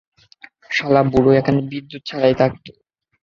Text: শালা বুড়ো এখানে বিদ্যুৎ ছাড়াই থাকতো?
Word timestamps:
শালা 0.71 1.01
বুড়ো 1.11 1.31
এখানে 1.39 1.59
বিদ্যুৎ 1.71 2.01
ছাড়াই 2.09 2.35
থাকতো? 2.41 2.71